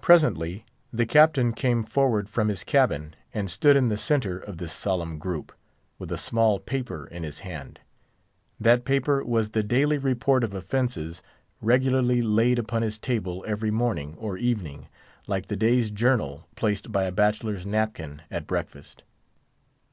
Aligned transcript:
Presently 0.00 0.64
the 0.92 1.06
Captain 1.06 1.52
came 1.52 1.82
forward 1.82 2.28
from 2.28 2.46
his 2.46 2.62
cabin, 2.62 3.16
and 3.34 3.50
stood 3.50 3.74
in 3.74 3.88
the 3.88 3.96
centre 3.96 4.38
of 4.38 4.58
this 4.58 4.72
solemn 4.72 5.18
group, 5.18 5.52
with 5.98 6.12
a 6.12 6.16
small 6.18 6.60
paper 6.60 7.08
in 7.08 7.24
his 7.24 7.40
hand. 7.40 7.80
That 8.60 8.84
paper 8.84 9.24
was 9.24 9.50
the 9.50 9.64
daily 9.64 9.98
report 9.98 10.44
of 10.44 10.54
offences, 10.54 11.20
regularly 11.60 12.22
laid 12.22 12.60
upon 12.60 12.82
his 12.82 12.96
table 12.96 13.44
every 13.44 13.72
morning 13.72 14.14
or 14.18 14.36
evening, 14.36 14.86
like 15.26 15.46
the 15.48 15.56
day's 15.56 15.90
journal 15.90 16.46
placed 16.54 16.92
by 16.92 17.02
a 17.02 17.10
bachelor's 17.10 17.66
napkin 17.66 18.22
at 18.30 18.46
breakfast. 18.46 19.02